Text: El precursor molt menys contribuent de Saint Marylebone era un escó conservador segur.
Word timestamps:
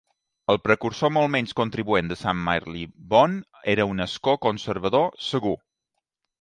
El 0.51 0.57
precursor 0.67 1.11
molt 1.17 1.31
menys 1.35 1.53
contribuent 1.59 2.09
de 2.13 2.17
Saint 2.23 2.41
Marylebone 2.49 3.71
era 3.77 3.89
un 3.95 4.09
escó 4.09 4.37
conservador 4.49 5.09
segur. 5.31 5.57